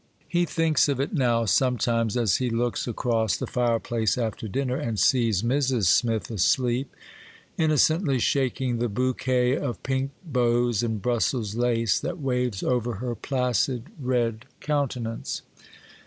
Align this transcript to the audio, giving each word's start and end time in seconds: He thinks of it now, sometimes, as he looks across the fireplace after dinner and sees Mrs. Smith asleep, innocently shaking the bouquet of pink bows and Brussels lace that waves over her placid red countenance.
He 0.27 0.45
thinks 0.45 0.89
of 0.89 0.99
it 0.99 1.13
now, 1.13 1.45
sometimes, 1.45 2.17
as 2.17 2.37
he 2.37 2.49
looks 2.49 2.87
across 2.87 3.37
the 3.37 3.45
fireplace 3.45 4.17
after 4.17 4.47
dinner 4.47 4.75
and 4.77 4.97
sees 4.99 5.43
Mrs. 5.43 5.85
Smith 5.85 6.31
asleep, 6.31 6.91
innocently 7.55 8.17
shaking 8.17 8.79
the 8.79 8.89
bouquet 8.89 9.55
of 9.55 9.83
pink 9.83 10.09
bows 10.25 10.81
and 10.81 11.03
Brussels 11.03 11.53
lace 11.53 11.99
that 11.99 12.19
waves 12.19 12.63
over 12.63 12.95
her 12.95 13.13
placid 13.13 13.91
red 13.99 14.47
countenance. 14.59 15.43